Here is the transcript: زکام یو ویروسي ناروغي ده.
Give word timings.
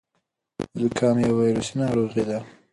زکام 0.81 1.17
یو 1.23 1.33
ویروسي 1.39 1.73
ناروغي 1.79 2.23
ده. 2.29 2.37